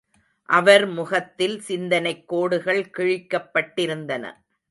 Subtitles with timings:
[0.49, 4.25] அவர் முகத்தில் சிந்தனைக் கோடுகள் கிழிக்கப்பட்டிருந்தன.